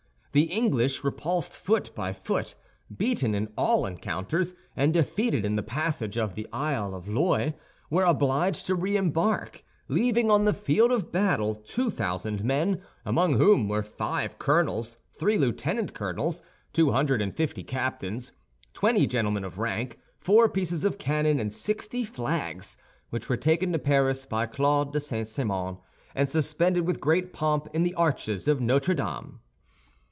[0.33, 2.55] The English, repulsed foot by foot,
[2.97, 7.53] beaten in all encounters, and defeated in the passage of the Isle of Loie,
[7.89, 13.35] were obliged to re embark, leaving on the field of battle two thousand men, among
[13.39, 16.41] whom were five colonels, three lieutenant colonels,
[16.71, 18.31] two hundred and fifty captains,
[18.73, 22.77] twenty gentlemen of rank, four pieces of cannon, and sixty flags,
[23.09, 25.27] which were taken to Paris by Claude de St.
[25.27, 25.77] Simon,
[26.15, 29.41] and suspended with great pomp in the arches of Notre Dame.